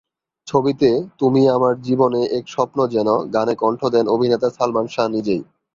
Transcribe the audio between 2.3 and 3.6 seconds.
এক স্বপ্ন যেন" গানে